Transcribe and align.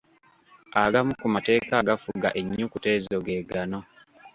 Agamu 0.83 1.11
ku 1.21 1.27
mateeka 1.35 1.71
agafuga 1.81 2.27
ennyukuta 2.39 2.87
ezo 2.97 3.15
ge 3.25 3.37
gano. 3.49 3.79